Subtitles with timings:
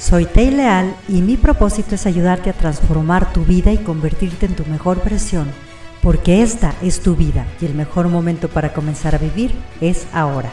[0.00, 4.56] Soy Tei Leal y mi propósito es ayudarte a transformar tu vida y convertirte en
[4.56, 5.52] tu mejor versión,
[6.02, 9.52] porque esta es tu vida y el mejor momento para comenzar a vivir
[9.82, 10.50] es ahora.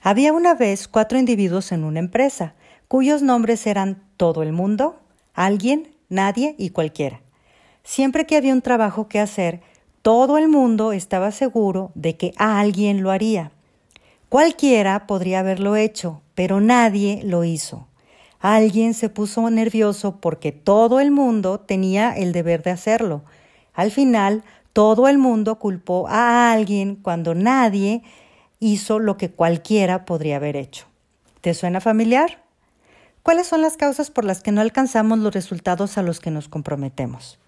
[0.00, 2.54] Había una vez cuatro individuos en una empresa,
[2.88, 4.98] cuyos nombres eran todo el mundo,
[5.34, 7.20] alguien, nadie y cualquiera.
[7.84, 9.60] Siempre que había un trabajo que hacer,
[10.00, 13.52] todo el mundo estaba seguro de que alguien lo haría.
[14.36, 17.88] Cualquiera podría haberlo hecho, pero nadie lo hizo.
[18.38, 23.22] Alguien se puso nervioso porque todo el mundo tenía el deber de hacerlo.
[23.72, 24.44] Al final,
[24.74, 28.02] todo el mundo culpó a alguien cuando nadie
[28.60, 30.84] hizo lo que cualquiera podría haber hecho.
[31.40, 32.42] ¿Te suena familiar?
[33.22, 36.50] ¿Cuáles son las causas por las que no alcanzamos los resultados a los que nos
[36.50, 37.38] comprometemos?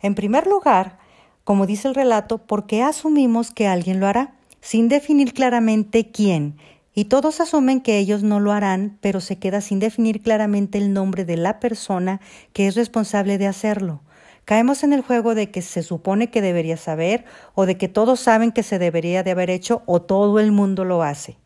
[0.00, 0.98] En primer lugar,
[1.44, 6.56] como dice el relato, porque asumimos que alguien lo hará, sin definir claramente quién,
[6.94, 10.92] y todos asumen que ellos no lo harán, pero se queda sin definir claramente el
[10.92, 12.20] nombre de la persona
[12.52, 14.02] que es responsable de hacerlo.
[14.44, 18.20] Caemos en el juego de que se supone que debería saber, o de que todos
[18.20, 21.38] saben que se debería de haber hecho, o todo el mundo lo hace.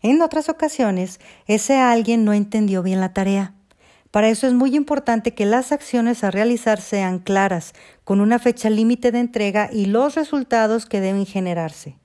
[0.00, 3.54] En otras ocasiones, ese alguien no entendió bien la tarea.
[4.10, 8.70] Para eso es muy importante que las acciones a realizar sean claras, con una fecha
[8.70, 11.96] límite de entrega y los resultados que deben generarse.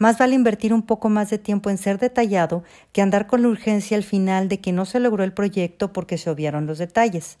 [0.00, 3.48] Más vale invertir un poco más de tiempo en ser detallado que andar con la
[3.48, 7.36] urgencia al final de que no se logró el proyecto porque se obviaron los detalles.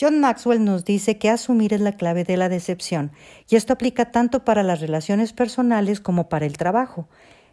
[0.00, 3.10] John Maxwell nos dice que asumir es la clave de la decepción,
[3.48, 7.08] y esto aplica tanto para las relaciones personales como para el trabajo.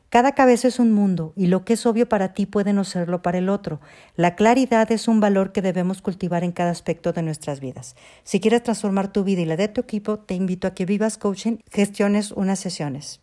[0.09, 3.23] Cada cabeza es un mundo y lo que es obvio para ti puede no serlo
[3.23, 3.81] para el otro.
[4.15, 7.95] La claridad es un valor que debemos cultivar en cada aspecto de nuestras vidas.
[8.23, 11.17] Si quieres transformar tu vida y la de tu equipo, te invito a que vivas
[11.17, 13.22] coaching, gestiones unas sesiones.